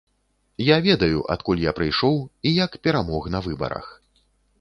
Я 0.67 0.77
ведаю, 0.85 1.19
адкуль 1.35 1.61
я 1.65 1.73
прыйшоў 1.79 2.17
і 2.47 2.53
як 2.65 2.79
перамог 2.87 3.29
на 3.37 3.43
выбарах. 3.49 3.85